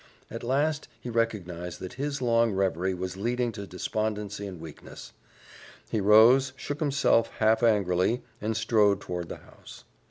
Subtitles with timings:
[0.31, 5.13] At last he recognized that his long reverie was leading to despondency and weakness;
[5.91, 9.83] he rose, shook himself half angrily, and strode toward the house.